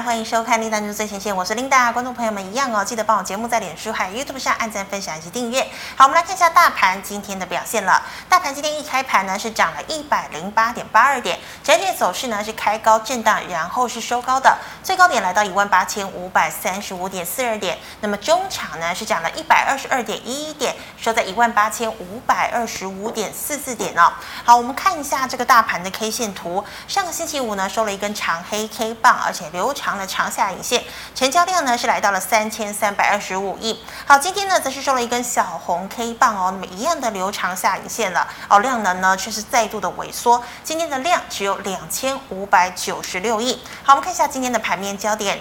[0.00, 1.92] 欢迎收看《琳达就最前线》，我是琳达。
[1.92, 5.62] 观众朋友们一样哦，记得帮我节目在脸书还有 YouTube 上按赞、分享以及订阅。
[5.96, 8.02] 好，我们来看一下大盘今天的表现了。
[8.26, 17.76] 大盘今天一开盘呢是涨了一百零八点八二点，整体走势呢是开高震荡，然后是收高的，最高点来到一万八千五百三十五点四二点。
[18.00, 24.10] 那么中场呢是涨了一百二十二点一一点，收在一万八千五百二十五点四四点哦。
[24.42, 33.82] 好，我们看一下这个大盘的 K 线图，上个星期五呢收了一根长黑 K 棒，而且流长长的长下影线，成交量呢是来到了三千三百二十五亿。
[34.06, 43.60] 好，今天呢则是收了一根小红 K 棒哦，那么一样的留长下影线了哦，量能呢却是再度的萎缩，今天的量只有两千五百九十六亿。
[43.82, 45.40] 好，我们看一下今天的盘面焦点。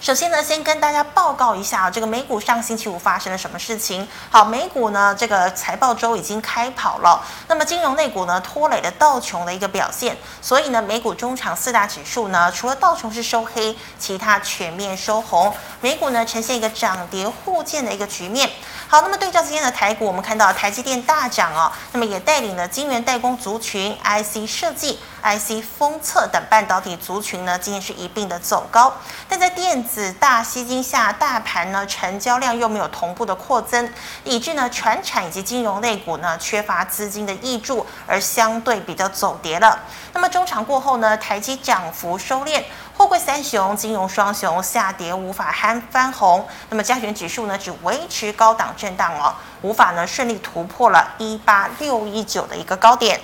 [0.00, 4.08] 首先呢，先跟大家报告一下啊这个美股上星期五发生了什么事情。
[4.30, 18.48] 好，美股呢这个财报周已经开跑了，那么金融类股呢拖累了道琼的一个表现，所以呢美股中场四大指数呢除了道琼是收黑，其他全面收红，美股呢呈现一个涨跌互见的一个局面。
[18.88, 24.98] 好，那么对照今天的台股，我们看到台积电大涨哦，那么也带领了晶圆代工族群、IC 设计。
[25.22, 28.92] IC 封测等半导体族群呢，今天是一并的走高，
[29.28, 33.92] 但在电子大吸金下，大盘呢成交量又没有同步的扩增，
[34.24, 39.78] 以致呢传产以及金融类股呢缺乏资金的挹注，而相对比较走跌了。
[40.12, 42.62] 那么中场过后呢，台积涨幅收敛，
[42.96, 53.20] 货柜三雄、金融双雄下跌无法憨翻红，那么加权指数呢只维持高档震荡哦，无法呢顺利突破了一八六一九的一个高点。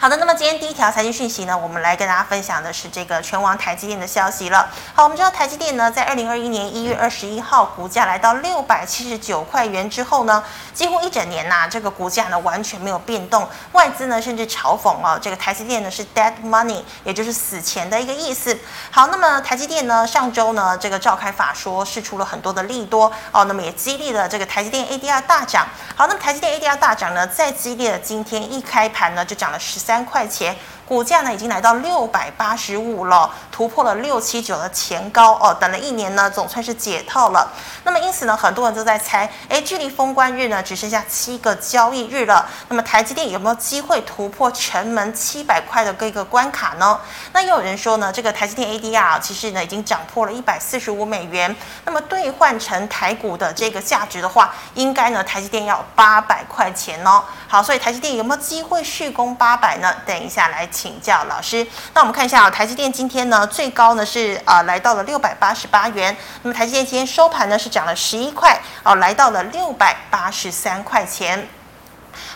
[0.00, 4.66] 好的，那么今天第一条财经讯息呢，我们来跟大家分享的是这个权王台积电的消息了。
[4.94, 10.42] 好，我们知道台积电呢，在二零二一年一月二十一号股价来到六百七十九块元之后呢，
[10.72, 18.58] 几乎一整年呐、这个股价呢完全没有变动，外资呢甚至嘲讽哦，这个台积电呢是 dead money，也就是死钱的一个意思。
[18.90, 25.66] 好，那么台积电呢上周呢这个召开法说，释出了很多的利多哦，那么也激励了这个台积电 ADR 大涨。
[25.94, 29.89] 好，那么台积电 ADR 大涨呢，再激励了今天一开盘呢就涨了十三。
[29.90, 30.54] 三块钱。
[30.90, 35.56] 股价呢已经来到六百八十五了，突破了六七九的前高哦。
[35.60, 37.48] 等了一年呢，总算是解套了。
[37.84, 42.44] 那么因此呢，很多人都在猜，诶，距离封关日呢只剩下七个交易日了。
[42.68, 46.98] 那么台积电有没有机会突破城门七百块的这个关卡呢？
[47.32, 51.54] 那又有人说呢，这个台积电 ADR 其实呢已经涨破了一百四十五美元。
[51.84, 57.22] 那么兑换成台股的这个价值的话，应该呢台积电要八百块钱哦。
[57.46, 59.94] 好，所以台积电有没有机会续攻八百呢？
[60.04, 60.68] 等一下来。
[60.80, 71.46] 请教老师，那我们看一下啊，台积电今天呢最高呢是啊、来到了六百八十八元，那么台积电今天收盘呢是涨了十一块哦，来到了六百八十三块钱。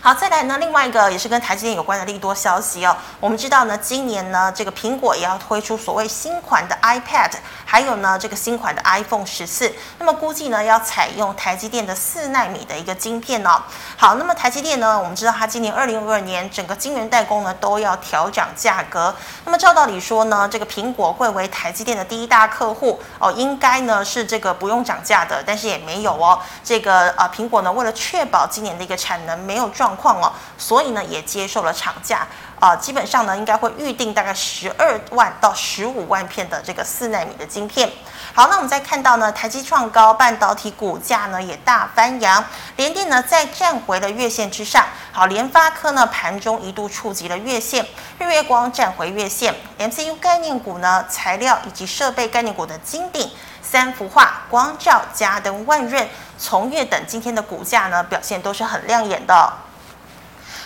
[0.04, 2.94] 好，再来呢，另外一个也是跟台积电有关的利多消息哦。
[3.20, 7.30] 我们知道呢，今年呢，这个苹果也要推出所谓新款的 iPad，
[7.64, 9.72] 还有呢，这个新款的 iPhone 十四。
[9.98, 13.62] 那么估计呢，要采用台积电的四纳米的一个晶片哦。
[13.96, 19.16] 好，那么台积电呢，我们知道它今年二零二二年整个晶圆代工呢都要调涨价格。
[19.46, 26.38] 那么照道理说呢，这个苹果会为台积电的第一大客户哦，应该呢是这个不用涨价的，但是也没有哦。
[26.62, 32.26] 这个呃，苹果呢为了确保今年的一个产能没有撞状况哦，所以呢也接受了厂价
[32.58, 37.90] 啊、基本上呢应该会预定大概十二万到十五万片的这个四奈米的晶片。
[38.32, 42.42] 好，那我们再看到呢，台积创高，半导体股价呢也大翻扬，
[42.76, 44.86] 联电呢再站回了月线之上。
[45.12, 47.86] 好，联发科呢盘中一度触及了月线，
[48.18, 53.30] 日月光站回月线，MCU 概念股呢材料以及设备概念股的金鼎、
[53.60, 59.52] 三福化、光照、嘉登、万润、从越等今天的股价呢表现都是很亮眼的。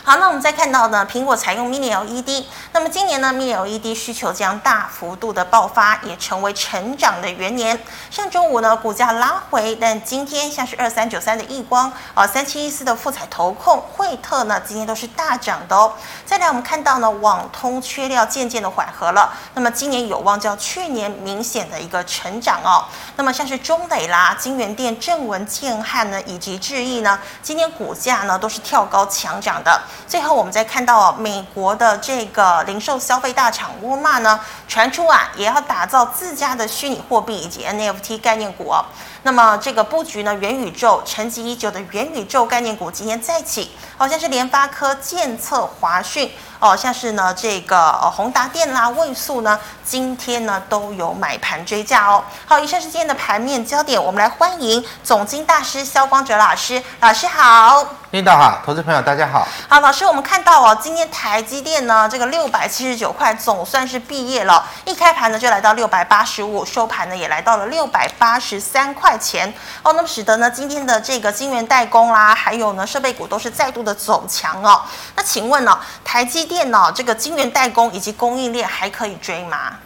[0.09, 7.79] 好，那我们再看到呢，苹果采用 Mini LED，那么今年呢，Mini LED 需求将大幅度的爆发，也成为成长的元年。
[8.11, 15.93] 上周五呢，股价拉回，但今天像是二三九三的亿光啊，三七一四的富彩投控、惠特呢，今天都是大涨的哦。
[16.25, 22.83] 再来，我们看到呢，网通缺料渐渐的缓和了，那么今年有望较去年明显的一个成长哦。
[23.17, 29.79] 那么像是中磊啦、京元电、正文、建汉呢，以及智易呢，今天股价呢都是跳高强涨的。
[30.07, 38.85] 最后，我们再看到美国的这个零售消费大厂沃尔玛呢，传出啊也要打造自家的虚拟货币以及 NFT 概念股哦。
[39.23, 46.31] 那么这个布局呢，元宇宙沉寂已久的元宇宙概念股今天再起，好像是联发科、建策、华讯
[46.61, 52.23] 哦，像是呢这个呃宏达电啦、位素呢，今天呢都有买盘追价哦。
[52.47, 57.85] 好，以上是今天的盘面焦点，我们来欢迎总经大师萧光哲老师，老师好。
[58.13, 59.47] 领导好，投资朋友大家好。
[59.69, 69.49] 好，老师，我们看到哦，今天台积电呢，这个六百七十九块总算是毕业了，一开盘呢就来到六百八十五，收盘呢也来到了六百八十三块钱
[69.83, 74.83] 哦，那么使得呢今天的这个晶圆代工啦，还有呢设备股都是再度的走强哦。
[75.17, 79.77] 那请问呢、哦，台积电呢这个晶圆代工以及供应链还可以追吗？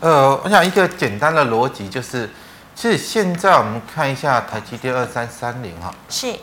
[0.00, 2.28] 呃，我想一个简单的逻辑就是，
[2.74, 6.34] 其实现在我们看一下台积电二三三零哈，是。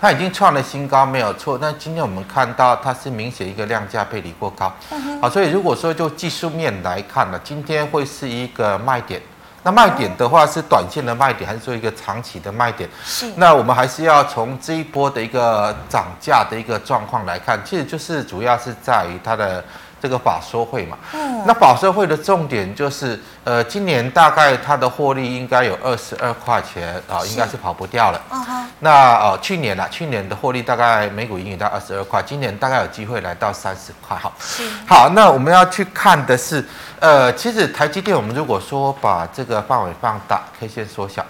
[0.00, 1.58] 它已经创了新高，没有错。
[1.60, 4.72] 但今天我们看到它是明显一个量价背离过高，
[5.20, 9.20] 好，所以如果说就技术面来看呢，今天会是一个卖点。
[9.62, 12.88] 那卖点的话是短线的卖点，还是说一个长期的卖点？
[13.04, 13.30] 是。
[13.36, 19.64] 那我们还是要从这一波的一个涨价的一个状况来看，其实就是主要是在于它的。
[20.02, 28.18] 这个法说会嘛，嗯，那法说会的重点就是，呃，今年大概它的获利应该有二十二块钱啊，应该是跑不掉了。
[28.30, 28.66] 嗯哼。
[28.78, 34.16] 那呃，去年呢，去年的获利大概每股盈余到二十二块，今年大概有机会来到三十块。
[34.16, 34.62] 好，是。
[34.88, 36.66] 好，那我们要去看的是，
[37.00, 41.24] 呃，其实台积电，我们如果说把这个范围放大，K 线缩小，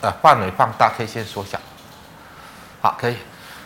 [0.00, 1.56] 呃，范围放大，K 线缩小，
[2.80, 3.16] 好，可以。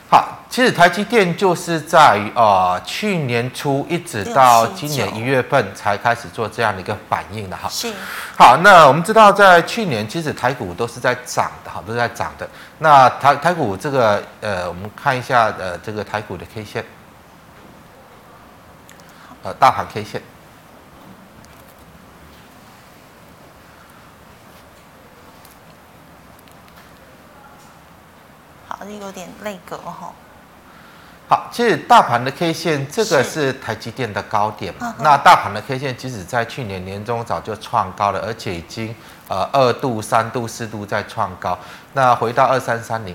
[0.08, 7.68] 好，其实台积电就是在呃去年初一直到今年一月份才开始做这样的一个反应的哈。
[7.68, 7.92] 是。
[8.38, 12.48] 好，那我们知道在去年其实台股都是在涨的哈，都是在涨的。
[12.78, 16.84] 那台台股这个呃，我们看一下呃这个台股的 K 线，
[19.46, 20.20] 呃大盘 K 线。
[28.66, 30.12] 好像有点内格哈。
[31.28, 34.93] 好，其实大盘的 K 线，这个是台积电的高点嘛。
[34.98, 38.94] 那大盘的 K 线，即使在去年年中早就创高了，而且已经
[39.28, 41.56] 呃二度、三度、四度在创高。
[41.92, 43.14] 那回到二三三零。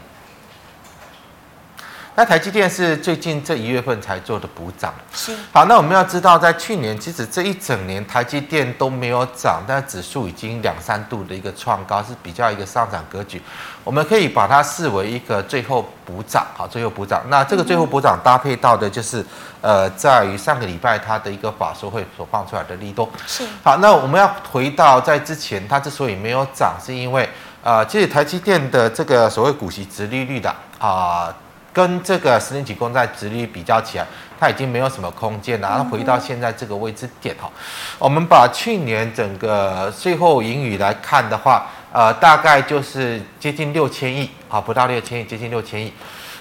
[2.13, 5.33] 那台积电是最近这一月份才做的补涨，是。
[5.53, 13.41] 好，那我们要知道，在去年其实这一整年台积电都没有涨，但指数已经两三度的一个创高，是比较一个上涨格局。
[13.83, 17.23] 我们可以把它视为一个最后补涨，好，最后补涨。
[17.29, 19.25] 那这个最后补涨搭配到的就是，
[19.61, 23.09] 呃，在于上个礼拜它的一个法说会所放出来的利多。
[23.25, 23.45] 是。
[23.63, 27.27] 好，那我们要回到在之前，它之所以没有涨，是因为，
[27.63, 31.27] 呃，其实台积电的这个所谓股息殖利率的啊。
[31.27, 31.35] 呃
[31.73, 34.05] 跟这个十年期公债殖利率比较起来，
[34.39, 35.69] 它已经没有什么空间了。
[35.69, 37.49] 然后回到现在这个位置点哈，
[37.97, 45.93] 我们把去年整个税后盈余来看的话，呃，大概就是接近六千亿啊，不到六千亿，接近六千亿。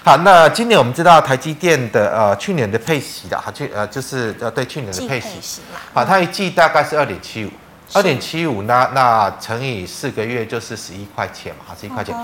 [0.03, 5.61] 好，那今年我们知道台积电的呃去年的配息的哈，去呃就是呃对去年的配息，
[5.93, 7.51] 好，它一季大概是二点七五。
[7.93, 12.15] 二点七五，那那乘以四个月就是十一块钱嘛，好，十一块钱。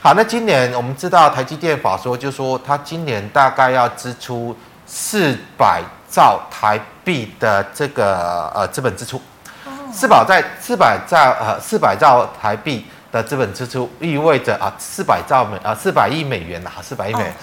[0.00, 4.56] 好，那今年我们知道台积电法说，就说它今年大概要支出
[4.86, 9.20] 四百兆台币的这个呃资本支出，
[9.92, 17.34] 四百在四百兆呃四百兆台币的资本支出意味着啊四百兆美啊四百亿美元呐，四百亿美元，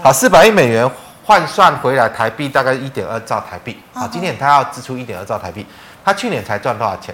[0.00, 0.88] 好，四百亿美元
[1.24, 5.66] 换算回来台币大概一点二兆台币，好，今年它要支出一点二兆台币，
[6.04, 7.12] 它去年才赚多少钱？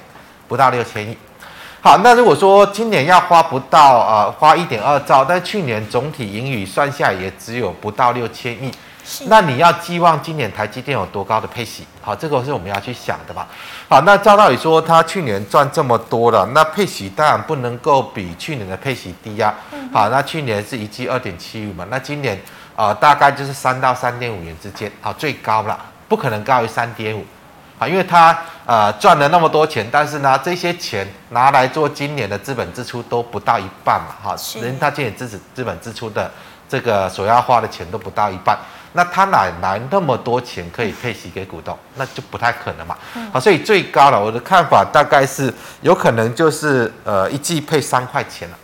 [0.49, 1.17] 不到六千亿，
[1.83, 8.73] 好，那如果说今年要花不到呃花一点二兆，但去年总体盈余算下也只有不到六千亿，
[9.05, 11.87] 是那你要寄望今年台积电有多高的配息？
[12.01, 13.47] 好，这个是我们要去想的吧。
[13.89, 19.73] 好，那照道理说，他去年赚这么多了，那配息当然不能够比去年的配息低呀、啊。
[19.73, 22.35] 嗯、好，那去年是一季二点七五嘛，那今年
[22.75, 25.79] 啊、呃、大概就是三到三点五元之间，好，最高了，
[26.09, 27.25] 不可能高于三点五。
[27.79, 36.31] 啊，因为他呃赚了那么多钱，但是呢，这些钱拿来做今年的资本支出都不到一半嘛，哈，人他今年资资资本支出的
[36.69, 38.59] 这个所要花的钱都不到一半，
[38.95, 41.79] 那他哪来那么多钱可以配息给股东？
[41.95, 42.97] 那就不太可能嘛。
[43.33, 48.57] 好，所以最高了，我的看法大概是有可能就是呃一季配三块钱了。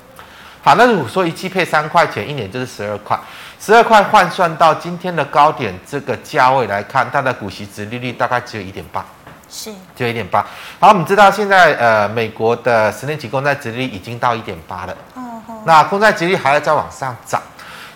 [0.62, 3.18] 好，那如果说一季配三块钱，一年就是十二块。
[3.64, 9.02] 十二块换算到今天的高点这个价位来看，它的股息值利率大概只有一点八，
[9.48, 10.44] 是，只有一点八。
[10.78, 17.40] 好，我们知道现在呃美国的十年期公债殖利率已经到一点八了，哦哦，那公债殖利率还要再往上涨。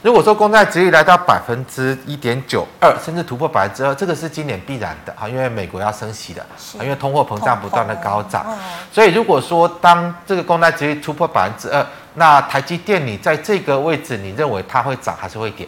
[0.00, 8.56] 如果说公债值率来到百分之一点九二，甚至突破百分之二，这个是今年必然的啊，因为美国要升息的，是因为通货膨胀不断的高涨，哦、
[8.92, 15.66] 所以如果说当这个公债值率突破百分之二，那台积电你在这个位置，你认为它会涨还是会跌？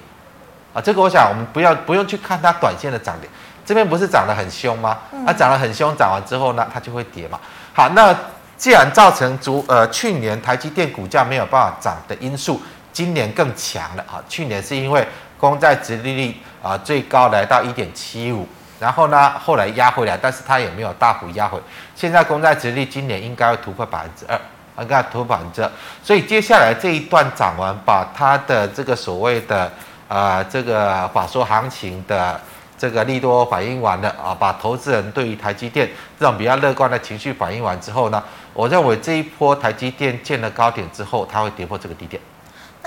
[0.72, 3.28] 啊，这个我想我们不要不用去看它短线的涨跌，
[3.66, 4.96] 这边不是涨得很凶吗？
[5.26, 7.36] 它涨得很凶，涨完之后呢，它就会跌嘛。
[7.74, 8.16] 好，那
[8.56, 12.62] 既然造成足呃去年台积电股价没有办法涨的因素。
[12.92, 14.22] 今年更强了啊！
[14.28, 15.06] 去年是因为
[15.38, 18.46] 公债殖利率啊最高来到一点七五，
[18.78, 21.58] 然后呢后来压回来，但是它也没有大幅压回。
[21.94, 24.38] 现在公债殖利率今年应该会突破百分之二，
[24.82, 25.68] 应该突破百分之。
[26.02, 29.70] 所以接下来这一段涨完，把它的这个所谓的
[30.08, 32.40] 啊这个法说行情的。
[32.80, 35.86] 这个利多反应完了啊，把投资人对于台积电
[36.18, 42.18] 这种比较乐观的情绪反应完之后呢，我认为这一波台积电见了高点之后，它会跌破这个低点。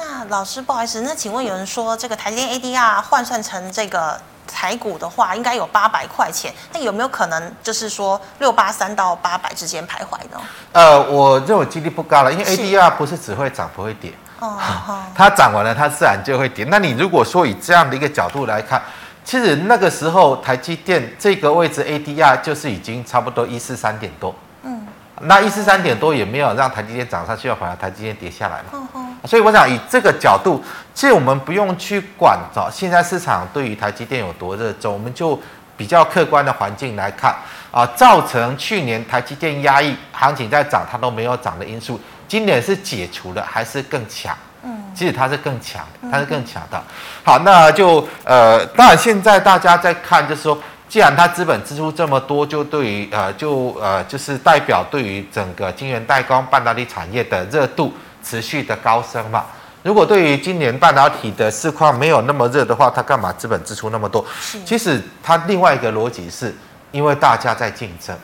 [0.05, 10.41] 那老师不好意思，那请问有人说这个台积电 ADR 换算成这个台股的话，应该有八百块钱，那有没有可能就是说六八三到八百之间徘徊呢？
[10.73, 14.57] 呃，我认为几率不高了，因为 ADR 不是只会涨不会跌，哦，
[15.15, 16.65] 它涨完了它自然就会跌。
[16.65, 18.81] 那你如果说以这样的一个角度来看。
[19.25, 24.85] 其实那个时候，台积电这个位置 ADR 就是已经差不多一四三点多，嗯，
[25.21, 28.65] 那一四三点多也没有让台积电涨上去，反而台积电跌下来嘛。
[28.73, 29.02] 嗯嗯。
[29.25, 30.63] 所以我想以这个角度，
[30.93, 35.39] 其实我们不用去管哦，现在市场对于台积电有多热衷，我们就
[35.77, 37.35] 比较客观的环境来看
[37.71, 44.35] 啊，造成去年台积电压抑行情在涨，它都没有涨的因素，今年是解除了还是更强？
[44.65, 46.81] 嗯，其实它是更强，它是更强的。
[47.23, 59.45] 好，那就呃，当然现在大家在看，就是说，既然它资本支出这么多，就对于呃，就呃，就是代表对于整个晶圆代工半导体产业的热度持续的高升嘛。
[59.83, 64.25] 如果对于今年半导体的市况没有那么热的话，它干嘛资本支出那么多？
[64.65, 66.55] 其实它另外一个逻辑是，
[66.91, 68.17] 因为大家在竞争。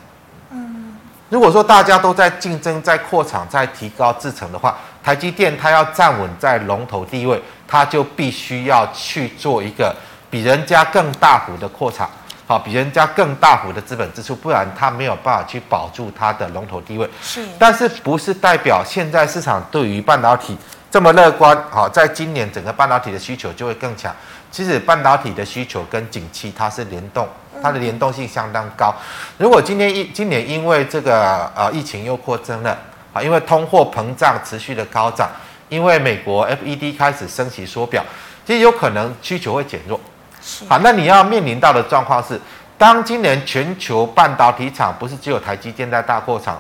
[0.52, 0.96] 嗯，
[1.30, 4.78] 如果说大家都在竞争，在扩厂，在提高制程的话。
[5.02, 9.96] 台积电它要站稳在龙头地位，它就必须要去做一个
[10.30, 12.08] 比人家更大幅的扩厂，
[12.50, 17.08] 好，比人家更大幅的资本支出，不然它没有办法去保住它的龙头地位。
[17.22, 20.58] 是，但是不是代表现在市场对于半导体
[20.90, 21.56] 这么乐观？
[21.70, 24.12] 好，在今年整个半导体的需求就会更强。
[24.50, 27.28] 其实半导体的需求跟景气它是联动，
[27.62, 28.92] 它的联动性相当高。
[29.38, 32.76] 如果今天一今年因为这个呃疫情又扩增了。
[33.14, 35.30] 啊，因为通货膨胀持续的高涨，
[35.68, 38.04] 因为美国 FED 开始升息缩表，
[38.46, 40.00] 其实有可能需求会减弱。
[40.68, 42.40] 好，那你要面临到的状况是，
[42.78, 46.58] 当今年全球半导体厂不是只有台积电在大扩厂，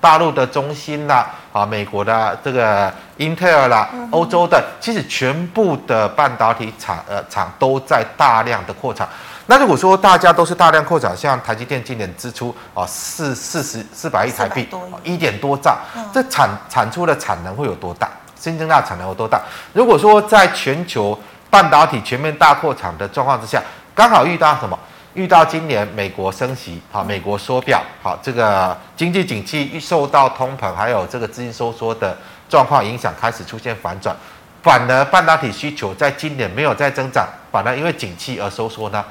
[0.00, 9.08] 大陆的中芯啦，啊，美国的这个英特尔啦，欧洲的，其实全部的半导体厂呃厂都在大量的扩厂。
[9.46, 14.68] 那如果说大家都是大量扩产，像台积电今年支出啊四四十四百亿台币，
[15.02, 15.76] 一点多兆，
[16.12, 18.08] 这产产出的产能会有多大？
[18.36, 19.40] 新增大产能有多大？
[19.72, 21.18] 如果说在全球
[21.52, 23.62] 半导体全面大扩产的状况之下，
[23.94, 24.78] 刚好遇到什么？
[25.12, 32.16] 遇到今年美国升息，好，美国缩表，好，这个经济景气受到通膨还有这个资金收缩的
[32.48, 34.16] 状况影响，开始出现反转，
[34.62, 39.04] 反而半导体需求在今年没有再增长，反而因为景气而收缩呢？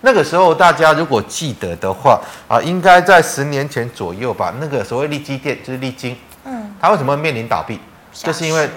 [0.00, 4.52] 那个时候，大家如果记得的话啊，应该在十年前左右吧。
[4.58, 7.78] 那个所谓利基电就是利晶，嗯，它为什么面临倒闭？
[8.12, 8.68] 就是因为，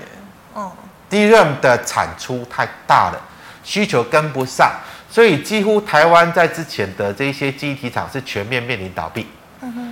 [0.55, 0.71] 嗯
[1.09, 3.19] ，DRAM 的产出太大了，
[3.63, 4.71] 需求跟不上，
[5.09, 9.27] 所以几乎台湾在之前的这些记忆体厂是全面面临倒闭。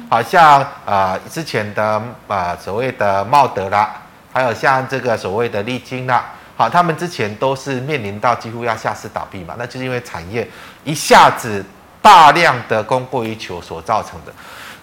[0.08, 6.26] 好像啊、呃、之前的啊、呃、所谓的茂德啦，还有像这个所谓的利晶啦。
[6.56, 10.48] 好，他们之前都是面临到几乎要下市倒闭嘛，那就是因为产业
[10.84, 11.66] 一下子
[12.02, 14.32] 大量的供过于求所造成的。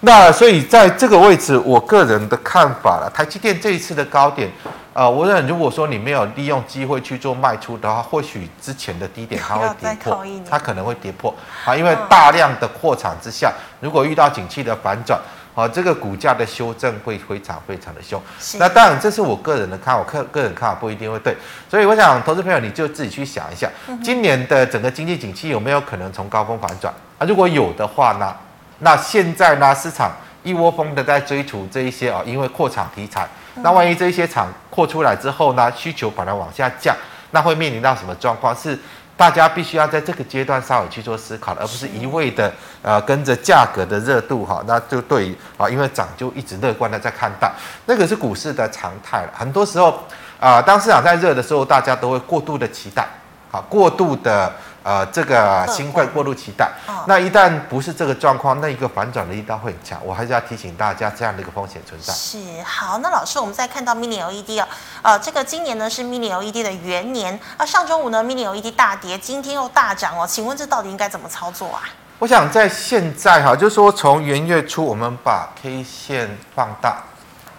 [0.01, 4.51] 那所以在这个位置，我个人的看法了，台积电这一次的高点，
[4.93, 11.33] 呃，我认为如果说你没有利用机会去做卖出的话，或许之前的低点它会跌破，它可能会跌破
[11.65, 15.19] 啊，因为大量的扩产之下，如果遇到景气的反转。
[15.55, 18.19] 好，这个股价的修正会非常非常的凶。
[18.57, 21.37] 那当然，这是我个人的看法，我个个人看法不一定会对。
[21.69, 23.69] 所以，我想投资朋友你就自己去想一下，
[24.03, 27.27] 今年的整个经济景气有没有可能从高峰反转啊？
[27.27, 28.35] 如果有的话呢，
[28.79, 36.95] 那现在呢，市场一窝蜂的在追逐这一些啊，因为扩产题材，那万一这一些厂扩出来之后呢，需求把它往下降，
[37.29, 38.55] 那会面临到什么状况？
[38.55, 38.79] 是？
[39.15, 42.51] 大家必须要在这个阶段稍微去做思考，而不是一味的
[42.81, 47.51] 呃跟着价格的热度哈，那就对于啊，因为涨就一直乐观的在看待，
[47.85, 49.29] 那个是股市的常态了。
[49.31, 50.03] 很多时候
[50.39, 53.07] 啊，当市场在热的时候，大家都会过度的期待，
[53.51, 54.51] 啊，过度的。
[54.83, 59.97] 呃，这个兴奋过渡期待，哦、那一旦不是这个状况，那一个反转的力道会很强。
[60.03, 62.13] 我还是要提醒大家，这样的一个风险存在。
[62.13, 64.67] 是好，那老师，我们再看到 Mini LED 啊、
[65.01, 71.83] 哦，呃，这个今年呢是 Mini LED 的元年，啊，上周五呢 Mini LED 大跌，今天又大涨哦，请问这到底应该怎么操作啊？
[72.19, 77.03] 我想在现在哈，就是说从元月初，我们把 K 线放大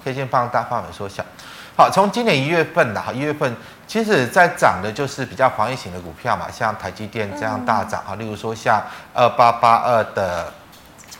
[0.05, 1.25] ，K 线放大，范围缩小。
[1.77, 3.57] 好，从今年一月份的哈，一月份
[3.95, 8.83] 其实在涨的就是比较防御型的股票嘛，像台积电这样大涨啊，例如说像
[9.15, 10.53] 二八八二的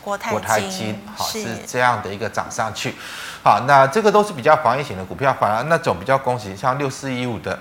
[0.01, 1.57] 国泰金，好是。
[1.69, 2.97] 这样的一个涨上去，
[3.45, 7.57] 好，那这个都是比较防御型的股票，反而那种比较攻击，像六四一五的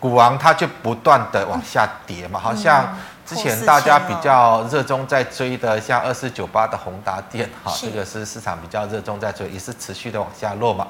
[0.00, 2.96] 股王，它就不断的往下跌嘛，好像。
[3.26, 10.86] 之前大家比较热衷在追的，像二四九八的宏达电，哈，这个是市场比较热衷在追，也是持续的往下落嘛。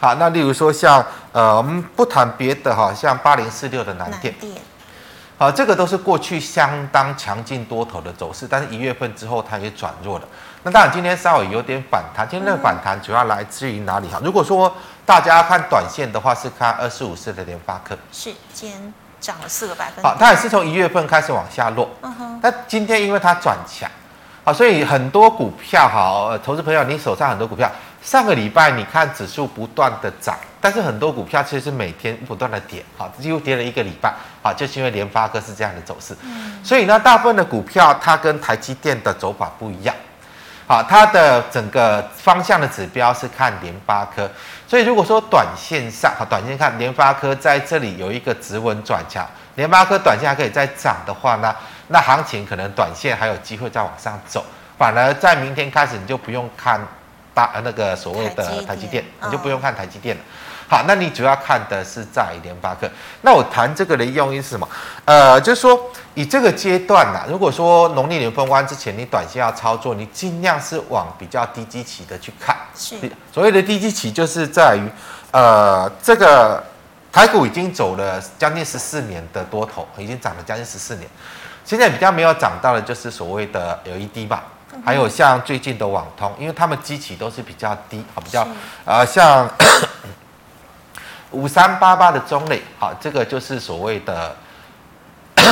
[0.00, 4.34] 好，那例如说像呃，我们不谈别的哈，像八零四六的南电，
[5.38, 10.26] 好，这个都是过去相当强劲多头的走势，但是一月份之后它也转弱了。
[10.64, 14.20] 那当然今天稍微有点反弹，今天的反弹主要来自于哪里哈？
[14.24, 14.74] 如果说
[15.04, 19.05] 大家看短线的话，是看二四五四的联发科，是今天。
[19.20, 20.02] 涨了四个百分。
[20.02, 21.88] 好，它也是从一月份开始往下落。
[22.02, 22.40] 嗯哼。
[22.42, 23.90] 那今天因为它转强，
[24.44, 27.70] 好，所以很多股票，好，投资朋友，你手上很多股票，
[28.02, 36.16] 上个礼拜你看指数不断的涨，但是很多股票其实是每天不断的跌，好，几乎跌了一个礼拜，好，就是因为联发科是这样的走势。
[36.22, 36.60] 嗯。
[36.62, 39.94] 所以呢，大部分的股票它跟台积电的走法不一样。
[40.68, 44.28] 好，它的整个方向的指标是看联发科，
[44.66, 51.54] 所以如果说短线上，好，短线看联发科在这里有一个止稳转强，联发科短线还可以再涨的话呢，
[51.88, 54.44] 那行情可能短线还有机会再往上走，
[54.76, 56.80] 反而在明天开始你就不用看
[57.32, 60.22] 大那个所谓的台积电，你就不用看台积电了。
[60.68, 62.90] 好，那你主要看的是在联发科。
[63.22, 64.68] 那我谈这个的用意是什么？
[65.04, 65.80] 呃，就是说
[66.14, 72.56] 以这个阶段呐，如果说农历年封关之前你短线要操作，你尽量是往比较低基期的去看。
[72.74, 72.96] 是。
[73.32, 74.90] 所谓的低基期，就是在于，
[75.30, 76.60] 呃，这个
[77.12, 81.08] 台股已经走了将近十四年的多头，已经涨了将近十四年。
[81.64, 84.42] 现在比较没有涨到的，就是所谓的 LED 吧，
[84.84, 88.44] 还有像最近的网通，因为他们基期都是比较低，啊，比较
[88.84, 89.48] 呃像。
[91.32, 94.36] 五三八八的中磊，好，这个就是所谓的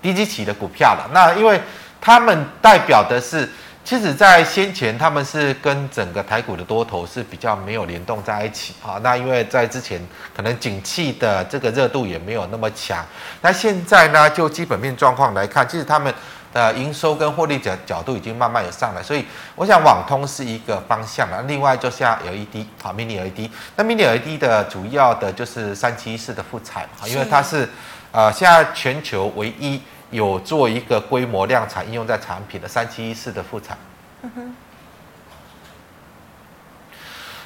[0.00, 1.08] 低基期的股票了。
[1.12, 1.60] 那因为
[2.00, 3.48] 他们代表的是，
[3.84, 8.74] 其实，在先前他们是跟整个台股的多头是比较没有联动在一起。
[8.80, 10.00] 好，那因为在之前
[10.34, 13.04] 可能景气的这个热度也没有那么强。
[13.40, 16.12] 那现在呢，就基本面状况来看，其实他们。
[16.52, 21.42] 的营收跟获利角角度已经慢慢有上来，所以我想网通是一个方向了。
[21.42, 27.68] 另外就像 LED 啊，Mini LED，那 Mini LED 的主要的就是三七一四的富采啊，因为它是
[28.12, 33.74] 呃现在全球唯一有做一个规模量产应用在产品的三七一四的富采。
[34.20, 34.54] 嗯哼。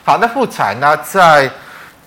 [0.05, 1.49] 好，那富采呢，在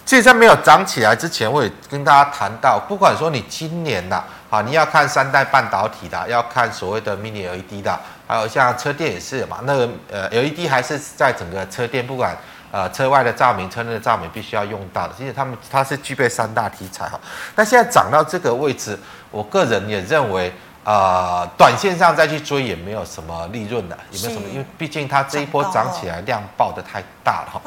[0.05, 4.23] 其实在没有涨起来之前，我也跟大家谈到，不管说你今年呐。
[4.51, 9.59] 好，你要看三代半导体的，要看所谓的 mini LED 的，还有像车电也是嘛。
[9.63, 12.35] 那个呃 LED 还是在整个车电，不管
[12.71, 15.13] 呃车外的照明、车内的照明，必须要用到的。
[15.15, 17.19] 其实他们它是具备三大题材哈。
[17.55, 18.97] 那现在涨到这个位置，
[19.29, 20.51] 我个人也认为，
[20.83, 27.61] 呃，短线上再去追也没有什么利润的，也没有什么，因为毕竟它这一波涨起来量爆的太大了哈。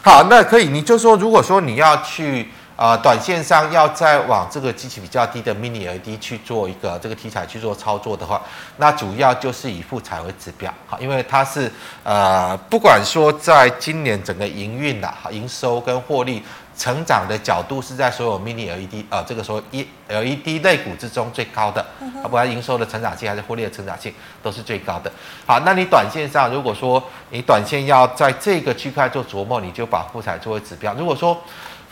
[0.00, 2.48] 好，那可以，你就说，如果说你要去。
[2.76, 8.42] 啊、短线上要再往这个基期比较低的 mini LED 去做一个这个题材去做操作的话，
[8.78, 11.70] 那主要就是以复采为指标，好，因为它是
[12.02, 16.42] 呃，不管说在今年整个营运呐、好营收跟获利
[16.76, 25.12] 成长的角度是在所有 mini LED、呃，这个说一 LED 类股之中最高的，啊，不管营收的成长性还是获利的成长性都是最高的。
[25.46, 30.92] 好，那你短线上如果说你短线要在这个区块做琢磨，你就把复采作为指标。
[30.94, 31.40] 如果说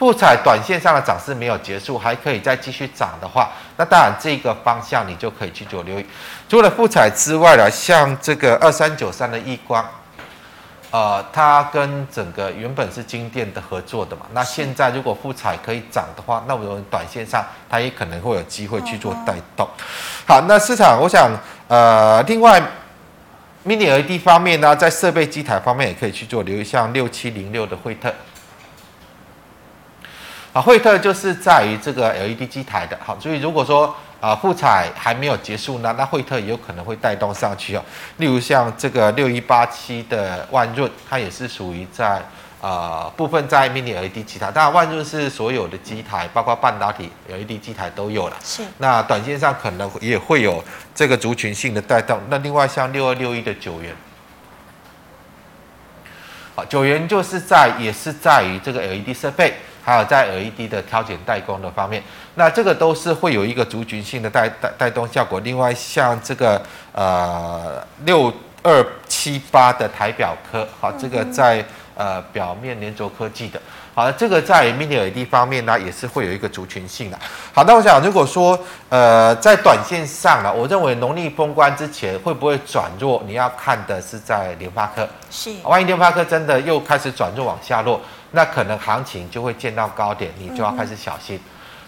[0.03, 6.05] 富彩短线上的涨势没有结束，还可以再继续涨的话，那当然这个方向你就可以去做留意。
[6.49, 9.89] 除了富彩之外呢，像这个二三九三的易光，
[10.91, 19.65] 呃，它跟整个原本是金店的合作的嘛，那现在如果富彩可以涨的话，那我们短线上它也可能会有机会去做带动。
[20.27, 21.31] 好，那市场我想，
[21.69, 22.61] 呃，另外
[23.65, 28.13] Mini LED 方面呢，在设备机台方面也可以去做留意，像六七零六的惠特。
[30.53, 37.83] 啊，惠特就是在于这个 LED 机台的，好，所以如果说啊，复彩还没有结束呢，那惠特也有可能会带动上去哦。
[38.19, 42.17] 例如像这个六一八七的万润，它也是属于在
[42.61, 48.37] 啊、呃、部分在 Mini LED 机台，当然万润是所有的机台，包括半导体 LED 机台都有了。
[48.45, 48.63] 是。
[48.77, 50.63] 那短线上可能也会有
[50.95, 52.21] 这个族群性的带动。
[52.29, 53.97] 那另外像六二六一的九元，
[56.55, 59.55] 好，九元就是在也是在于这个 LED 设备。
[59.85, 62.03] 还有在 LED 的挑选代工的方面，
[62.37, 65.41] 那这个都是会有一个族群性的带带带动效果。
[65.41, 71.65] 另外，像这个呃六二七八的台表科，好，这个在
[71.97, 73.61] 呃呃表面粘着科技的。
[73.95, 77.19] 好，这个在 Mini LED 方面呢，也是会有一个族群性的。
[77.53, 83.23] 好，那我想如果说呃在短线上呢，我认为农历封关之前会不会转弱？
[83.27, 85.07] 你要看的是在联发科。
[85.31, 85.51] 是。
[85.65, 88.01] 万一联发科真的又开始转弱往下落，
[88.31, 91.37] 那可能行情就会见到高点，你就要开始小心。
[91.37, 91.41] 嗯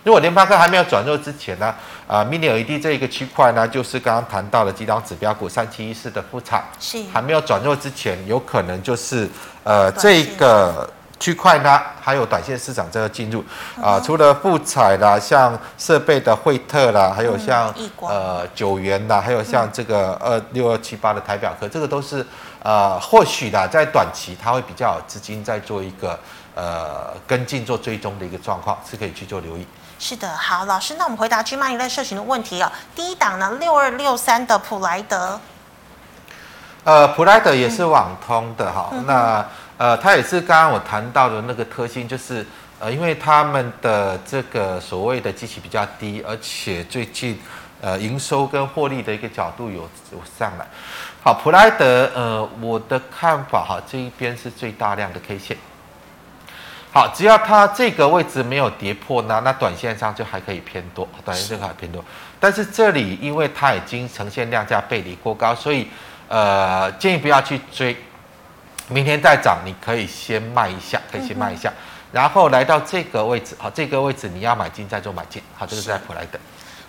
[0.04, 1.64] 如果联发科还没有转弱之前呢，
[2.06, 9.26] 啊、呃、，Mini LED 这一个区块呢，就是刚刚谈到的几档指标股三七一四的复产，是还没有转弱之前，有可能就是
[9.62, 10.86] 呃这个
[11.24, 13.40] 区块呢，还有短线市场这个进入。
[13.80, 22.26] 啊、呃，除了富彩啦，像设备的惠特啦，还有像、嗯、呃九元啦，还有像这个二六二七八的台表科，这个都是
[22.62, 26.18] 呃或许啦，在短期它会比较有资金在做一个
[26.54, 29.66] 呃跟进做追踪的一个状况，是可以去做留意。
[29.98, 32.70] 是的，好，老师，那我们回答 GMoney 类社群的问题哦。
[32.94, 35.40] 第一档呢，六二六三的普莱德，
[36.84, 42.46] 呃，普莱德也是网通的哈、嗯，那呃，它也是刚刚我谈到的那个特性，就是
[42.78, 47.36] 呃，因为他们的这个所谓的机器比较低，而且最近
[47.80, 49.82] 呃营收跟获利的一个角度有
[50.12, 50.66] 有上来。
[51.24, 55.56] 好，普莱德，呃，我的看法哈，这一边是最大量的 K 线。
[56.92, 62.04] 好，只要它这个位置没有跌破呢，那短线上就还可以偏多，短线这个还偏多。
[62.38, 65.88] 但是这里因为它已经呈现量价背离过高，所以
[66.28, 67.96] 呃建议不要去追。
[68.88, 71.74] 明天再涨，你可以先卖一下，可以先卖一下，嗯、
[72.12, 76.38] 然后来到这个位置，好，这个位置你要买进再做买进，好，这个是在普莱德。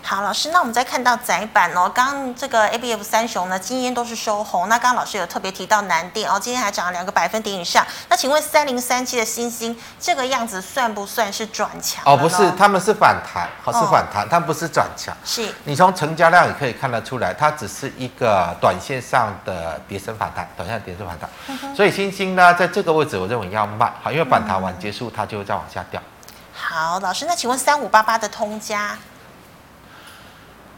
[0.08, 4.68] 好，老师，那我们再看到窄板哦，刚刚这个 A B F 三雄呢，今天都是收红。
[4.68, 7.84] 那刚刚老师有特别提到南电哦，今天还涨了两个百分点以上。
[8.08, 12.04] 那请问三零三七的星星这个样子算不算是转强？
[12.06, 15.12] 哦，不是，他们是反弹，好，是反弹，它、哦、不是转强。
[15.24, 21.74] 是，你从成交量也可以看得出来，它只是一个短线上的跌升反弹，短线跌升反弹、嗯。
[21.74, 26.00] 所以星星呢，在这个位置我认为要卖，好，因为反弹完结束，它就会再往下掉。
[26.54, 28.96] 好，老师，那请问三五八八的通家。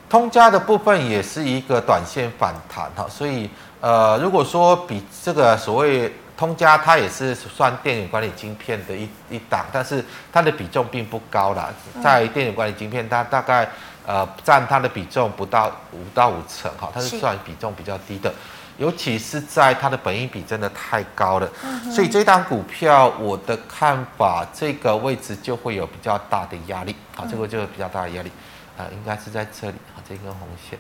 [0.09, 3.49] 通家的部分也是一个短线反弹哈，所以
[3.81, 11.69] 呃，如果说比这个所谓通家，它也是算电源管理晶片的一一档，但是它的比重并不高啦，
[12.03, 13.69] 在电源管理晶片，它大概
[14.07, 18.33] 呃占它的比重不到五到五成哈，它是算比重比较低的，
[18.79, 21.49] 尤其是在它的本益比真的太高了，
[21.93, 28.31] 所以这档股票我的看法，这个位置就会有比较大的压力啊，这个就有比较大的压力。
[28.79, 30.79] 啊、呃，应该是在这里啊，这根红线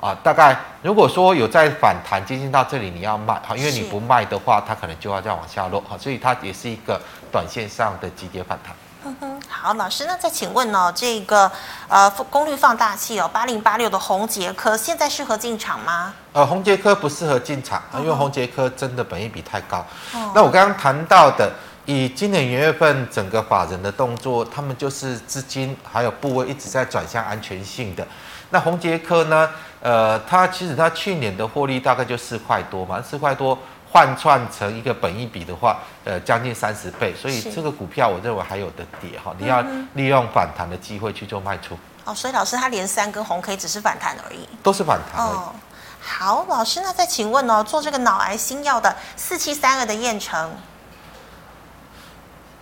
[0.00, 6.98] 啊，大概如果说有在反弹接近到这里，你要卖哈，因为你不卖的话，它可能就要再往下落哈，所以它也是一个
[7.30, 8.74] 短线上的急跌反弹。
[9.04, 11.50] 嗯哼，好，老师，那再请问哦，这个
[11.86, 16.14] 呃功率放大器哦，八零八六的红杰科现在适合进场吗？
[16.32, 19.84] 呃，红杰科不适合进场，因为红杰科真的本益比太高。
[20.14, 21.52] 哦、那我刚刚谈到的。
[21.88, 28.06] 以今年元月份整个法人的动作，他们就是资金还有部位一直在转向安全性的。
[28.50, 29.48] 那宏杰科呢？
[29.80, 33.58] 呃，它其实它去年的获利大概就四块多嘛，四块多
[33.90, 37.14] 换算成一个本益比的话，呃，将近三十倍。
[37.18, 41.74] 所以这个股票我认为还有的跌哈，你要利用反弹的机会去做卖出。
[42.04, 45.24] 哦，所以老师他连三根红 K 只是反弹而已，都是反弹。
[45.24, 45.54] 哦，
[45.98, 50.52] 好，老师，那再请问哦，做这个脑癌新药的四七三二的验成。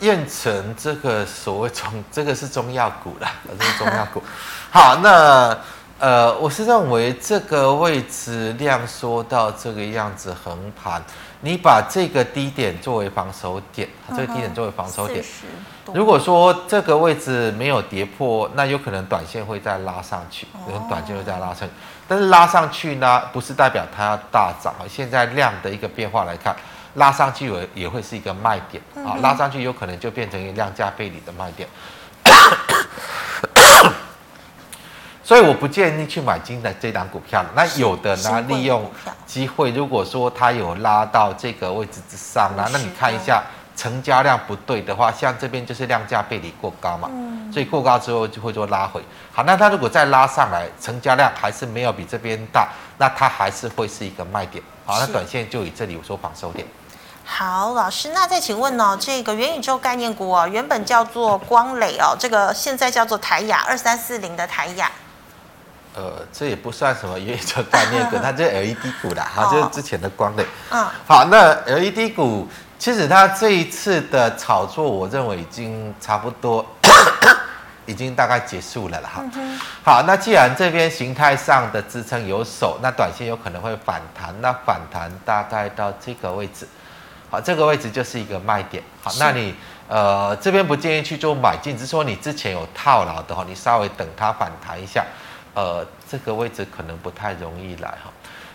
[0.00, 4.22] 彦成这个所谓中，这个是中药股啦， 这是中药股。
[4.70, 5.56] 好，那
[5.98, 11.02] 呃，我是认为这个位置量缩到这个样子横盘，
[11.40, 15.24] 你把这个低点作为防守点，这个低点作为防守点。
[15.94, 21.68] 如果说这个位置没有跌破，那有可能短线会再拉上去，可能短线会再拉上去。
[22.06, 24.74] 但是拉上去呢，不是代表它要大涨。
[24.87, 26.54] 现在量的一个变化来看。
[26.96, 31.68] 拉上去也也会是一个卖点啊，拉上去有可能就变成一个量价背离的卖点，
[35.22, 37.44] 所以我不建议去买金的这档股票。
[37.54, 38.90] 那有的呢，利用
[39.26, 43.42] 机会，如果说它有拉到这个位置之上呢，那你看一下
[43.76, 47.11] 成交量不对的话，像这边就是量价背离过高嘛，
[47.52, 49.02] 所以过高之后就会做拉回。
[49.32, 54.64] 好，那它如果再拉上来，成交量还是没有比这边大，那它还是会是一个卖点。
[54.87, 56.66] 好，那短线就以这里有所防守点。
[57.29, 58.99] 好，老师，那再请问呢、哦？
[58.99, 64.91] 这个元宇宙概念股哦，原本叫做光磊哦，这个现在叫做台亚二三四零的台亚。
[65.97, 70.47] 呃，这也不算什么元宇宙概念股， 它就是 LED 股啦，哈、哦，就是之前的光磊。
[70.71, 70.87] 嗯。
[71.07, 72.47] 好，那 LED 股
[72.79, 76.65] 其实它这一次的炒作，我认为已经差不多，
[77.87, 79.59] 已经大概结束了了哈、嗯。
[79.83, 86.69] 好，那既然这边形态上的支撑有手，那短线有可能会反弹，那反弹大概到这个位置。
[87.37, 88.83] 好，这个位置就是一个卖点。
[89.03, 89.55] 好，那你
[89.88, 95.05] 呃这边不建议去做买进，只是说你之前有套牢的哈，你稍微等它反弹一下，
[95.53, 98.11] 呃，这个位置可能不太容易来哈。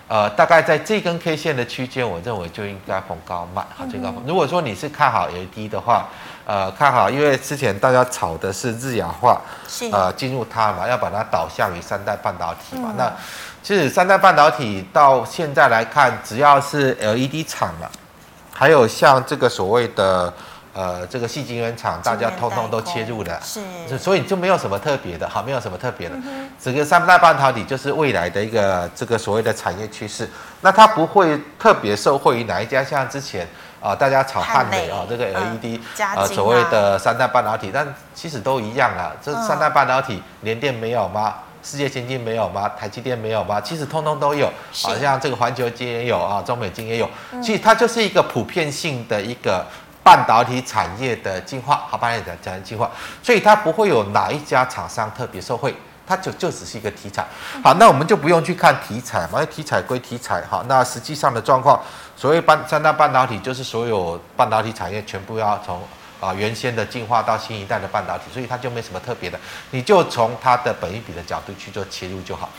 [0.07, 3.61] 呃，大概在这根 K 线的区间，我认为就应该逢高卖。
[3.77, 4.11] 好，最高。
[4.25, 6.09] 如果说你是看好 LED 的话，
[6.43, 12.89] 呃，看好，因为之前大家炒的是日亚化，是呃进入它嘛，要把它导向于三代半导体嘛。
[12.91, 13.13] 嗯、那
[13.61, 17.89] 其实三代半导体到现在来看，只要是 LED 厂了，
[18.53, 20.33] 还有像这个所谓的。
[20.73, 26.15] 呃，这个细晶圆厂大家通通都切入了，是，所以就没有什么特别的，好，没有什么特别的。
[26.15, 30.29] 嗯、整个三代半导体就是未来的一个这个所谓的产业趋势，
[30.61, 33.45] 那它不会特别受惠于哪一家，像之前
[33.81, 35.77] 啊、呃，大家炒汉美啊，这个 LED，
[36.15, 37.85] 呃，所谓的三代半导体，但
[38.15, 39.11] 其实都一样啊。
[39.21, 41.33] 这三代半导体，联电没有吗？
[41.63, 42.69] 世界先进没有吗？
[42.69, 43.59] 台积电没有吗？
[43.61, 47.09] 其实通通都有，好像这个环球金也有啊，中美金也有，
[47.41, 49.65] 其实它就是一个普遍性的一个。
[50.03, 52.89] 半导体产业的进化，好，半导体产业进化，
[53.21, 55.75] 所以它不会有哪一家厂商特别受惠，
[56.07, 57.23] 它就就只是一个题材。
[57.63, 60.43] 好，那我们就不用去看题材嘛，因为题材归题材。
[60.49, 61.79] 好，那实际上的状况，
[62.17, 65.79] 所谓半三大半导体，就是所有半导体产业全部要从
[66.21, 69.37] 啊原先的进化到新一代的半导体，所以它就没什么特别的，
[69.71, 72.49] 你就从它的本益比的角度去做切入就好。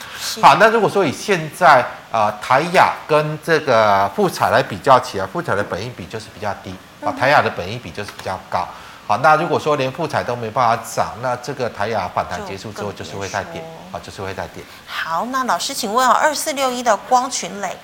[0.42, 6.74] 好，那如果说以现在啊台亚跟这个富彩来比较起来，富彩的本益比就是比较低。
[7.00, 8.66] 啊，台亚的本益比就是比较高。
[9.08, 14.62] 好，那如果说连富彩都没办法涨，那这个台亚反弹结束之后就是会再跌，啊，就是会再跌。
[14.86, 17.76] 好，那老师，请问啊，二四六一的光群磊，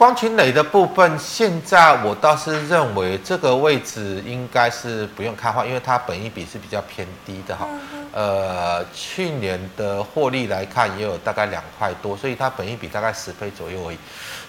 [0.00, 7.68] 光群磊的部分，现在我倒是认为这个位置应该是不用看坏，因为它本益比是比较偏低的哈。
[8.10, 13.98] 呃，去年的获利来看也有大概两块多，所以它本益比大概十倍左右而已。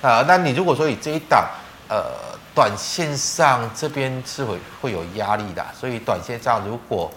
[0.01, 1.45] 啊，那你如果说以这一档，
[1.89, 2.01] 呃，
[2.55, 7.11] 短线上这边是会会有压力的，所以短线上如果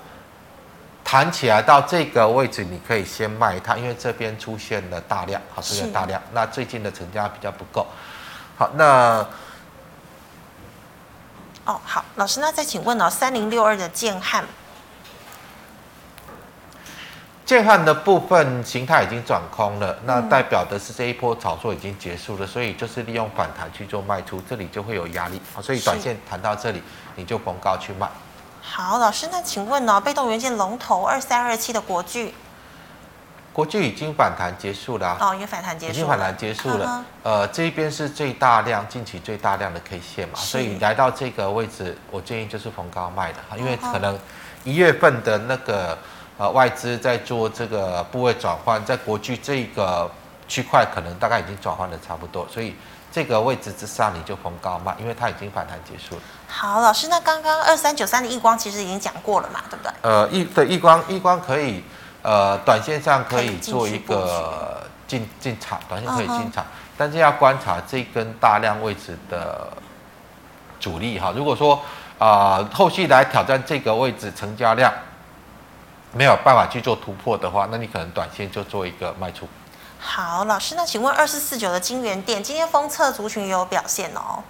[1.05, 7.87] 弹起来到这个位置，你可以先卖它，因为这边出现了大量，好，出现大量，那最近的成交比较不够。
[8.57, 9.27] 好，那
[11.65, 14.45] 哦，好，老师，那再请问哦，三零六二的建汉。
[17.45, 26.83] 建汉的部分形态已经转空了，那代表的是这一波炒作已经结束了，所以就是利用反弹去做卖出，这里就会有压力啊，所以短线谈到这里
[27.17, 28.09] 你就逢高去卖。
[28.63, 32.33] 好，老师，那请问呢、哦，被动元件龙头二三二七的国巨，
[33.55, 37.05] 国巨已经反弹结束了哦，已经反弹结束了，已经反弹结束了。
[37.23, 44.19] 嗯、呃，这一边是最大量近期最大量的 K 线嘛，所以来到这个位置，我建议就是逢高卖的哈，因为可能
[44.65, 45.97] 一月份的那个。
[46.37, 50.11] 呃，外资在做这个部位转换，在国巨这个
[50.49, 52.75] 区块，可能大概已经转换的差不多，所以
[53.13, 56.23] 这个位置之上你就逢高卖，因为它已经反弹结束了。
[56.49, 59.93] 好，老师，那刚刚二三九三的易光其实已经讲过了嘛，对不对？
[60.03, 61.85] 呃，易对易光，易光可以，
[62.25, 66.69] 呃，短线上可以做一个进进场，短线可以进场，uh.
[66.97, 69.69] 但是要观察这根大量位置的
[70.81, 71.33] 阻力哈。
[71.37, 71.77] 如果说
[72.19, 74.93] 啊、呃，后续来挑战这个位置，成交量。
[76.17, 79.49] 没有办法去做突破的话，那你可能短线就做一个卖出。
[79.99, 84.45] 好，老师，那请问二四四九的金源店今天封测族群也有表现哦？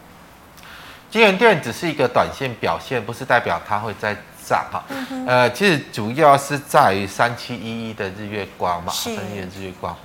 [1.10, 4.14] 金源店只是一个短线表现，不是代表它会再
[4.46, 4.84] 涨哈。
[5.26, 9.96] 呃，其实主要是在于三七一一的日月光嘛，三七一的日月光。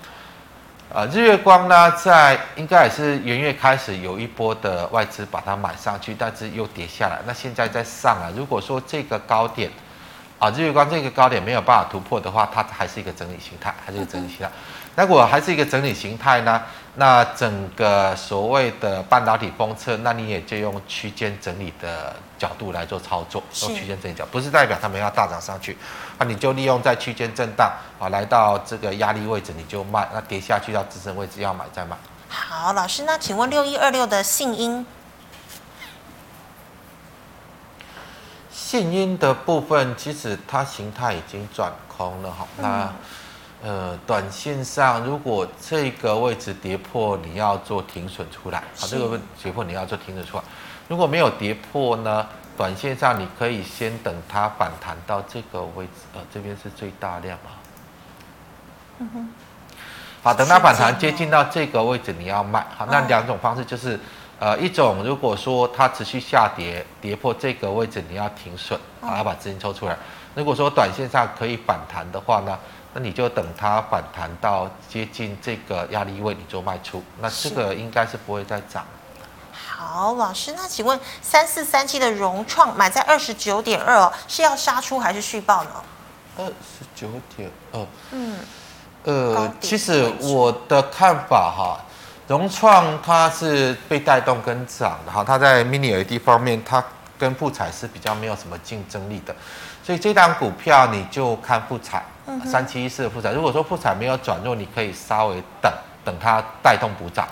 [0.93, 8.31] 呃，日月光呢，在应该也是元月开始有一波的外资把它买上去，但是又跌下来，那现在在上来。
[8.35, 9.69] 如果说这个高点。
[10.39, 14.49] 啊，日月光这个高点没有办法突破的话，它还是一个整理形态，还是一个整理形态。
[15.01, 16.61] 如果还是一个整理形态呢，
[16.95, 25.77] 那整个所谓的半导体封测，那你也就用区间整理的角度来做操作，用区间整理角，不是代表他们要大涨上去，
[26.17, 31.97] 那你就利用在区间震荡啊，来到这个压力位置你就卖，那跌下去到支撑位置要买再买。
[32.27, 34.85] 好，老师，那请问六一二六的信音。
[38.51, 42.47] 信音的部分，其实它形态已经转空了哈。
[42.57, 42.93] 那
[43.61, 48.63] 呃，短线上如果这个位置跌破，你要做停损出来。
[48.77, 50.43] 好，这个位跌破你要做停损出来。
[50.87, 52.25] 如果没有跌破呢，
[52.57, 55.91] 短线上你可以先等它反弹到这个位置。
[56.15, 57.51] 呃，这边是最大量啊。
[58.99, 59.29] 嗯哼。
[60.23, 62.65] 好，等它反弹接近到这个位置，你要卖。
[62.77, 63.99] 好，那两种方式就是。
[64.41, 69.97] 呃，一种如果说它持续下跌，跌破这个位置，你要停损，好，要把资金抽出来。
[70.33, 72.57] 如果说短线上可以反弹的话呢，
[72.93, 77.03] 那你就等它反弹到接近这个压力位，你就卖出。
[77.19, 78.85] 那这个应该是不会再涨。
[79.51, 85.71] 好，老师，那请问三四三七的融创买在二十九点二哦，是要杀出还是续报呢？
[86.37, 88.39] 二十九点二，嗯，
[89.03, 91.79] 呃，其实我的看法哈，
[92.27, 96.83] 融创它是被带动跟涨的哈，它在 Mini LED 方面，它
[97.19, 99.35] 跟富彩是比较没有什么竞争力的，
[99.83, 102.03] 所以这档股票你就看富彩，
[102.45, 105.71] 三七一四的富彩，如果说富彩没有转弱，你可以稍微等
[106.03, 107.27] 等它带动补涨，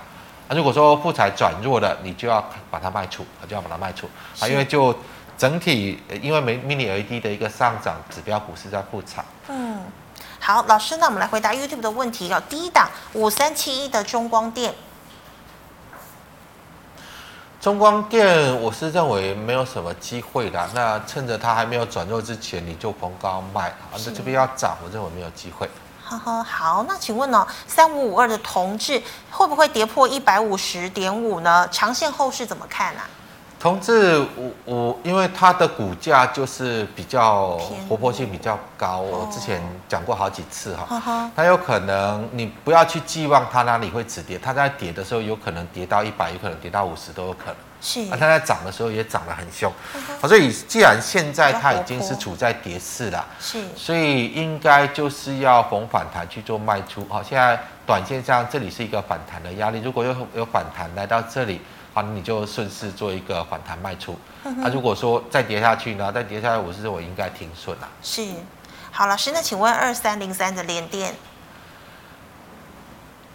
[0.47, 4.07] 啊，如果说富彩转弱了，你就要把它卖出，就要把它卖出
[4.39, 4.93] 啊，因为就。
[5.37, 9.23] 整体因为没 Mini LED 的一个上涨，指标股是在富彩。
[9.49, 9.83] 嗯，
[10.39, 12.41] 好，老师，那我们来回答 YouTube 的问题哦。
[12.49, 14.73] 第一档五三七一的中光电，
[17.59, 20.69] 中光电我是认为没有什么机会的。
[20.75, 23.69] 那趁着它还没有转弱之前，你就逢高卖。
[23.69, 25.67] 啊，那这边要涨，我认为没有机会。
[26.03, 31.67] 呵呵，好，那请问呢、哦，三五五二的同志会不会跌破一百五十点五呢？
[31.69, 33.09] 长线后市怎么看啊？
[33.59, 37.57] 同志，我我因为它的股价就是比较
[37.89, 47.55] 活泼性比较高，我之前讲过好几次哈，它有可能你不要去寄望它哪里会止跌，它在跌的时候有可能跌到一百，有可能跌到五十都有可能。
[47.81, 49.71] 是，那它在涨的时候也涨得很凶，
[50.21, 57.05] 好，所以既然现在它已经是处在跌势了，是，所以应该就是要逢反弹去做卖出。
[57.09, 61.59] 好，现在短线上这里是一个反弹的压力，如果有有反弹来到这里。
[61.97, 64.15] 好，你就顺势做一个反弹卖出。
[64.43, 66.11] 那、嗯啊、如果说再跌下去呢？
[66.11, 67.89] 再跌下来，我是认为应该停损了。
[68.03, 68.23] 是，
[68.91, 71.15] 好，老师，那请问二三零三的连电？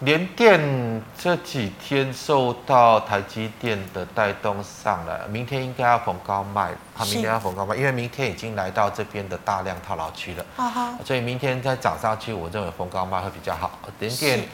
[0.03, 6.71] 联电这几天受到台积电的带动上来，明天应该要逢高卖。
[6.95, 10.45] 他，明天要逢高卖，因为明天已经来到这边的大量套牢区了。
[11.05, 13.79] 所以明天再涨上去，我认为逢高卖会比较好。
[13.99, 14.47] 联电。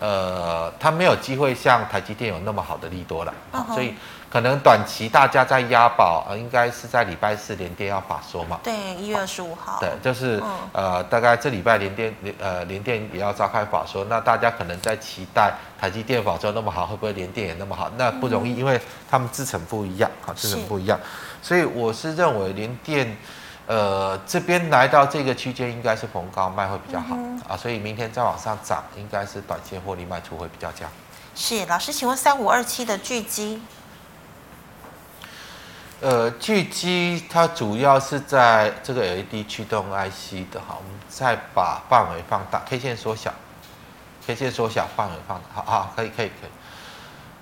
[0.00, 3.72] 呃，它没有机会像台积电有那么好的利多了，uh.
[3.72, 3.94] 所以
[4.34, 8.58] 可能短期大家在押宝，呃，应该是在礼拜四联电要法说嘛。
[8.64, 9.78] 对，一月二十五号。
[9.78, 10.44] 对，就是、uh.
[10.72, 17.88] 呃，大概这礼拜联电呃联电也要召开法说，那大家可能在期待台积电法说那么好，会不会联电也那么好？
[17.96, 18.58] 那不容易，uh.
[18.58, 20.98] 因为他们制成不一样，啊，制成不一样，
[21.40, 23.16] 所以我是认为联电。
[23.68, 30.86] 呃，这边来到这个区间，应该是逢高卖会比较好、嗯、啊，所以明天再往上涨，应该是短线获利卖出会比较佳。
[31.36, 33.62] 是，老师，请问三五二七的巨基？
[36.04, 43.32] 呃，巨基它主要是在这个 LED 驱动 IC 的哈，我们再把范围放大，K 线缩小
[44.26, 46.50] ，K 线缩小，范围放大，好好，可以，可以，可以。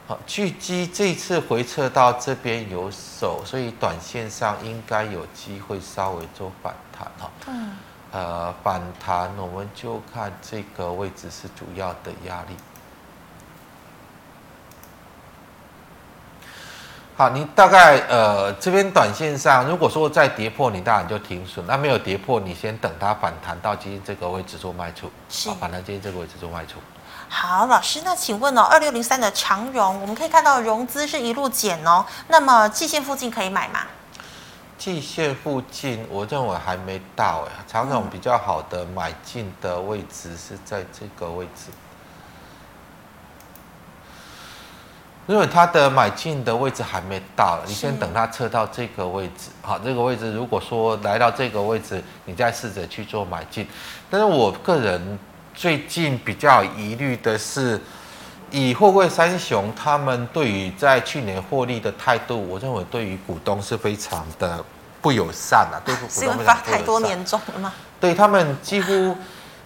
[0.07, 7.29] 好，巨基这次回撤到这边有手，所以短线上应该有机会稍微做反弹哈。
[7.49, 7.77] 嗯。
[8.13, 12.55] 呃，反弹我们就看这个位置是主要的压力。
[17.15, 25.11] 好，你大概呃这边短线上，如果说再跌破，你当然就停损；那没有跌破，你先等它反弹到今天这个位置做卖出。
[25.29, 25.51] 是。
[25.61, 26.79] 反弹今天这个位置做卖出。
[27.29, 33.81] 好，老师，那请问哦，二六零三的长荣，我们可以看到融资是一路减哦，那么季线附近可以买吗？
[34.79, 41.71] 季线附近，我认为还没到哎，长荣比较好的买进的位置是在这个位置，
[45.27, 53.67] 因为它的买进的位置还没到，你先等它测到这个位置，好，这个位置如果说来到这个位置，你再试着去做买进，
[54.11, 55.19] 但是我个人。
[55.55, 57.79] 最近比较疑虑的是，
[58.51, 64.65] 以货柜三雄他们对于在去年获利的态度，我认为对于股东是非常的
[65.03, 66.21] 不友善啊，对不友善。
[66.21, 67.71] 是因为发太多年终了吗？
[68.01, 69.15] 对他们几乎，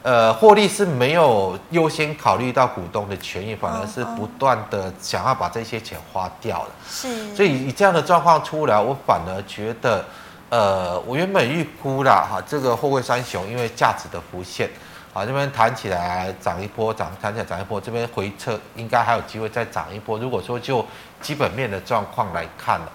[0.06, 6.70] 呃，获利是没有优先考虑到股东的权益，反而是不断的想要把这些钱花掉了。
[6.88, 10.04] 是，所以以这样的状况出来，我反而觉得，
[10.48, 14.70] 呃，我原本预估啦哈，这个货柜三雄因为价值的浮现。
[15.12, 20.18] 啊，这边弹起来涨一波，涨弹起来涨一波，这边回撤应该还有机会再涨一波。
[20.18, 20.84] 如果说就
[21.22, 22.92] 基本面的状况来看了，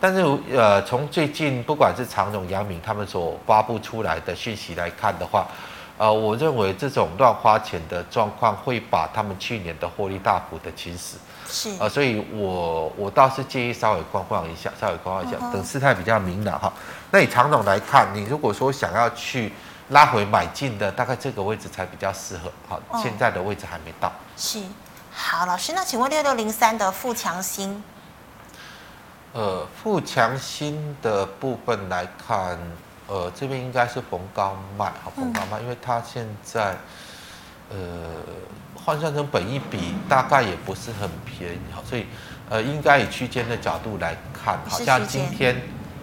[0.00, 5.46] 但是呃，从最近不管是长荣、杨敏他们所发布出来的讯息来看的话，
[5.98, 11.16] 呃，我认为这种乱花钱的状况会把他们去年的获利大幅的侵蚀。
[11.50, 16.72] 是啊，所以我我倒是建议稍微观望一下，稍微观望一下，等事态比较明朗哈。
[17.10, 19.52] 那以长总来看，你如果说想要去。
[19.90, 24.12] 拉回买进的大概这个位置才比较适合，好，现在的位置还没到。
[24.36, 24.62] 是，
[25.10, 27.82] 好，老师，那请问六六零三的富强新，
[29.32, 32.58] 呃，富强新的部分来看，
[33.08, 36.76] 呃，这边应该是逢高卖，好逢高卖，因为它现在，
[37.70, 37.76] 呃，
[38.74, 42.06] 换算成本一比大概也不是很便宜，好，所以
[42.50, 45.56] 呃，应该以区间的角度来看，好像今天、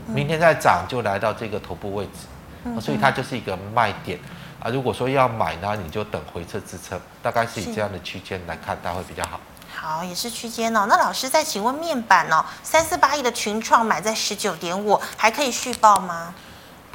[0.08, 4.20] 明天再涨就来到这个头部位置，所以它就是一个卖点
[4.60, 4.70] 啊。
[4.72, 9.40] 如果说要买呢，你就等回撤支撑，大概是以这样的区间来看，它会比较好。
[9.72, 10.88] 好，也是区间哦。
[10.90, 16.34] 那老师再请问面板哦，三四八亿的群创买在十九点五，还可以续报吗？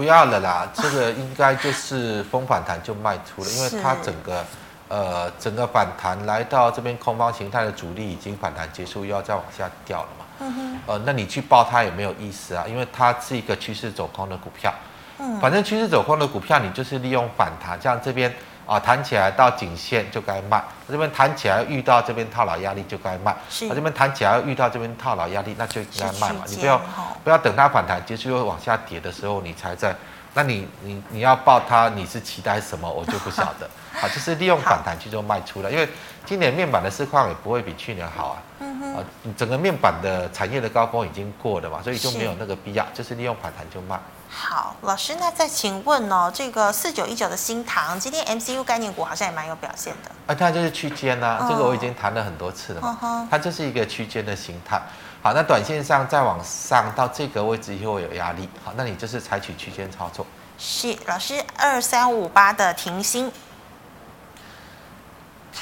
[0.01, 4.43] 不要了啦，这个应该就是风反弹就卖出了，因为它整个
[4.89, 10.25] 呃整个反弹来到这边空方形态的主力已经反弹结束，又要再往下掉了嘛。
[10.39, 10.81] 嗯哼。
[10.87, 14.73] 呃，那你去报它也没有意思啊，因为它是一个趋势走空的股票。
[15.19, 15.39] 嗯。
[15.39, 18.35] 反正趋势走空的股票，你就是利用反弹，像这边。
[18.67, 26.45] 啊，弹起来到颈线就该卖，这边弹起来遇到这边套牢压力就该卖，是啊，这边弹起来遇到这边套牢压力，那就应该卖嘛。
[26.47, 26.81] 你不要
[27.25, 29.95] 不要等它反弹结束又往下跌的时候，你才在，
[30.35, 32.91] 那你你你要抱它，你是期待什么？
[32.91, 33.69] 我就不晓得。
[33.93, 35.89] 好，就是利用反弹去做卖出了，因为
[36.25, 38.43] 今年面板的市况也不会比去年好啊。
[38.61, 38.95] 嗯哼。
[38.95, 39.05] 啊，
[39.37, 43.99] 整个面板的产业的高峰已经过了嘛，所以就没有那个必要，就是利用反弹就卖。
[44.29, 50.11] 好，老师，那再请问哦，这个四九一九的新唐，今天 MCU 概念股好像也蛮有表现的。
[50.27, 54.81] 啊，它就是区间呐、这个我已经谈了很多次了嘛，哦、它就是一个区间的形态。
[55.21, 60.25] 好，那短线上再往上到这个位置以后有压力，好，那你就是采取区间操作。
[60.57, 63.31] 是，老师，二三五八的停欣，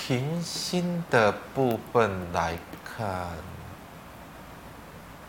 [0.07, 3.29] 平心的部分来看，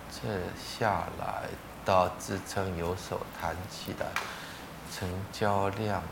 [0.10, 1.50] 这下来。
[1.86, 4.06] 到支撑有手弹起来，
[4.94, 6.04] 成交量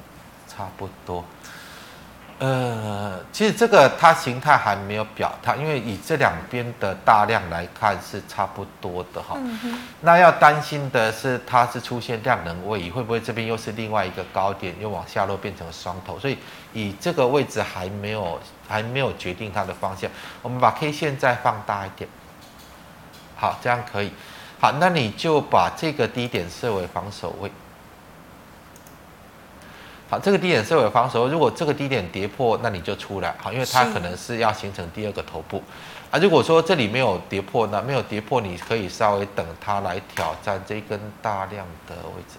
[0.47, 1.23] 差不多。
[2.39, 9.79] 呃，其实这个它形态还没有表态，因为以这两边的大量来看是差不多的哈、嗯。
[10.01, 16.19] 那要担心的是，它是出现量能位移，会不会这边又是另外一个高点，又往下落变成双头？
[16.19, 16.37] 所以
[16.73, 20.07] 以这个位置还没有还没有决定它的方向。
[20.43, 22.07] 我们把 K 线再放大一点，
[23.35, 24.11] 好，这样可以。
[24.59, 27.51] 好，那你就把这个低点设为防守位。
[30.09, 31.29] 好，这个低点设为防守位。
[31.29, 33.35] 如果这个低点跌破，那你就出来。
[33.37, 35.61] 好，因为它可能是要形成第二个头部。
[36.09, 42.37] 啊，如果说这里没有跌破，那没有跌破，你可以稍微等它来挑战这根大量的位置。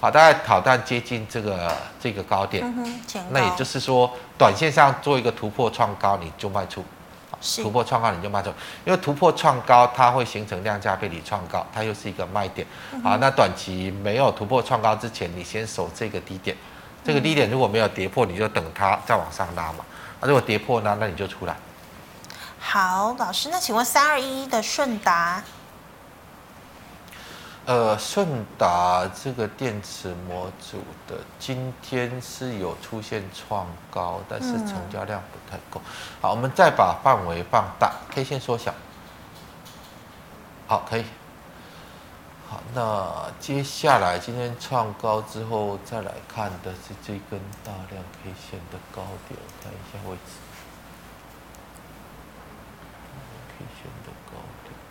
[0.00, 2.64] 好，大概挑战接近这个这个高点。
[2.64, 3.00] 嗯，
[3.30, 6.82] 那也就是说，短线上做一个突破创高，你就卖出。
[7.60, 8.50] 突破创高你就卖出，
[8.84, 12.64] 因为突破创高它会形成量价背离创高，它又是一个卖点。
[13.02, 16.56] 好，那短期没有突破创高之前，你先守这个低点。
[17.04, 19.84] 这个低点如果没有跌破，你就等它再往上拉嘛。
[20.20, 21.56] 啊如果跌破呢，那你就出来。
[22.60, 25.42] 好，老师，那请问三二一一的顺达？
[27.64, 35.80] 呃，顺达这个电池模组的今天是有出现创高，但是成交量不太够。
[36.20, 38.74] 好，我们再把范围放大，K 线缩小。
[40.66, 41.04] 好，可以。
[42.52, 50.32] 好，那接下来今天创高之后，再来看的是这根大量 K 线的高点，看一下位置。
[53.56, 54.32] K 线的高
[54.64, 54.81] 点。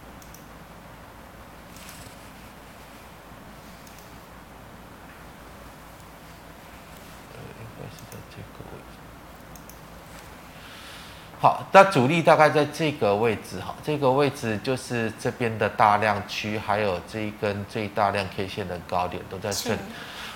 [11.41, 19.79] 好，那主力大概在这个位置哈，这个位置就是这边的大量区，还有这一根最大量 K 线的高点都在这里。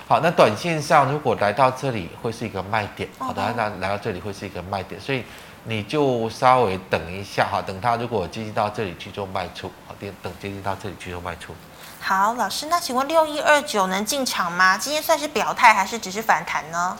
[0.08, 5.24] 好，那短线上如果来到这里会是一个卖点，好的，那来到这里会是一个卖点，所以
[5.62, 11.54] 你就稍微等一下哈，等它如果接近到这里去做卖出，好，等等接近到这里去做卖出。
[12.00, 14.76] 好，老师，那请问六一二九能进场吗？
[14.76, 16.98] 今天算是表态还是只是反弹呢？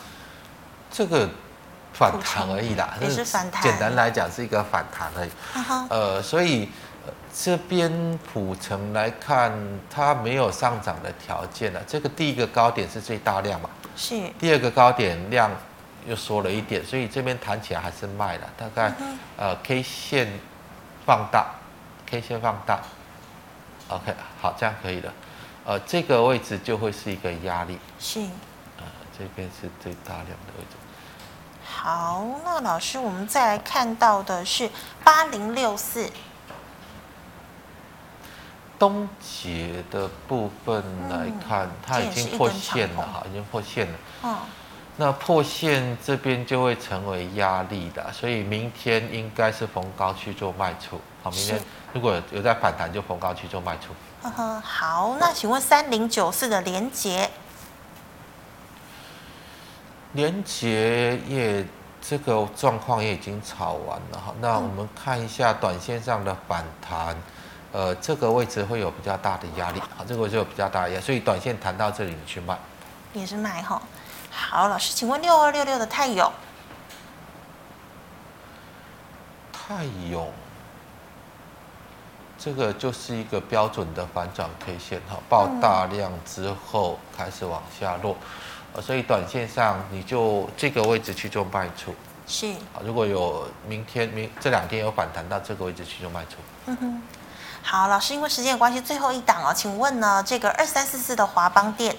[0.93, 1.29] 这个。
[1.99, 3.63] 反弹而已啦，也是反弹。
[3.63, 5.31] 简单来讲是一个反弹而已。
[5.89, 6.69] 呃，所以
[7.35, 9.51] 这边普成来看，
[9.89, 11.83] 它没有上涨的条件了。
[11.87, 13.71] 这个第一个高点是最大量嘛？
[13.97, 14.15] 是。
[14.39, 15.51] 第二个高点量
[16.07, 18.47] 又缩了一点，所以这边弹起来还是卖了。
[18.59, 18.93] 大概
[19.39, 20.31] 呃 K 线
[21.07, 21.47] 放大
[22.05, 22.81] ，K 线放大。
[23.89, 25.13] OK，好，这样可以了。
[25.65, 27.79] 呃，这个位置就会是一个压力。
[27.99, 28.21] 是。
[28.77, 28.85] 呃，
[29.19, 30.77] 这边是最大量的位置。
[31.87, 34.69] 好，那老师，我们再来看到的是
[35.05, 36.11] 八零六四
[38.77, 43.99] 东捷的部分来看，它已经破线了哈，已经破线了。
[44.25, 44.37] 嗯，
[44.97, 51.01] 那破线这边就会成为压力的，所以明天应该是逢高去做卖出。
[51.23, 51.61] 好，明天
[51.93, 53.95] 如果有在反弹，就逢高去做卖出。
[54.25, 57.31] 呵呵，好，那请问三零九四的连结？
[60.17, 61.65] 连结也
[62.01, 67.15] 这个状况也已经炒完了哈，那我们看一下短线上的反弹，
[67.73, 72.57] 呃，这个位置会有比较大的压力啊，这个位置有比较大的压力，所以短线弹到这里你去卖，
[73.13, 73.83] 也是卖哈。
[74.31, 76.33] 好，老师，请问六二六六的泰永，
[79.53, 80.33] 泰永，
[82.39, 88.17] 这个就是一个标准的反转 K 线哈，爆大量之后开始往下落。
[88.81, 91.95] 所以短线上你就这个位置去做卖出，
[92.27, 92.83] 是啊。
[92.85, 96.37] 如果有明天明这两天有反弹到这个位置去做卖出。
[96.67, 97.03] 嗯哼。
[97.63, 101.97] 好，老师，因为时间的关系，最后一档哦，请问呢，这个二三四四的华邦店，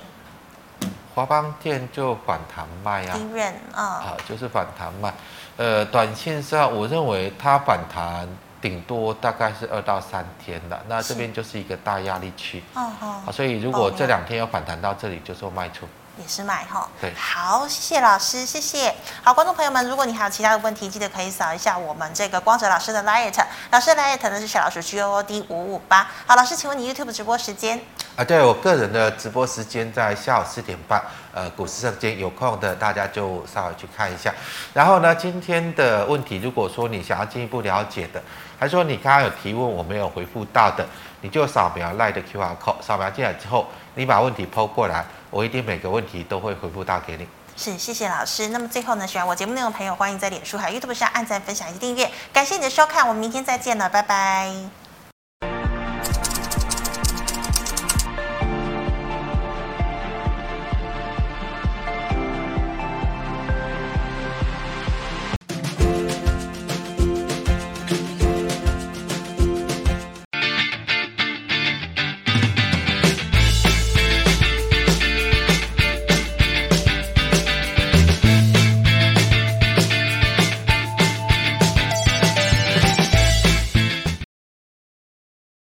[1.14, 3.14] 华邦店就反弹卖啊。
[3.14, 3.84] 低润啊。
[3.84, 5.14] 啊，就是反弹卖。
[5.58, 8.26] 呃，短线上我认为它反弹
[8.62, 12.64] 顶多大概是二到三天的，那这边就是一个大压力区。
[12.74, 13.32] 哦哦。
[13.34, 15.86] 所以如果这两天有反弹到这里，就做卖出。
[16.20, 18.94] 也是买哈，对，好，谢谢老师，谢谢。
[19.24, 23.32] 好，观众朋友们，如果你还有其他的问题，记得可以扫一下我们这个光哲老师的 LINE，
[23.72, 26.08] 老师的 LINE 呢是小老鼠 G O O D 五五八。
[26.26, 27.80] 好，老师，请问你 YouTube 直播时间？
[28.16, 31.00] 啊，对我个人的直播时间在下午四点半，
[31.34, 34.34] 呃，股市圣经有空的大家就稍微去看一下。
[34.74, 38.22] 然后呢，今天的问题，如果说你想要进一步了解的，
[38.60, 40.84] 还是说你刚刚有提问我没有回复到的，
[41.22, 45.06] 你就扫描 LINE 的 QR code，扫描进来之后，你把问题 PO 过来。
[45.30, 47.28] 我一定每个问题都会回复到给你。
[47.56, 48.50] 是，谢谢老师。
[48.50, 52.10] 那么最后呢，喜欢我节目内容的朋友，欢迎在脸书还有 YouTube 上按赞、分享以及订阅。
[52.32, 54.87] 感谢你的收看，我们明天再见了，拜拜。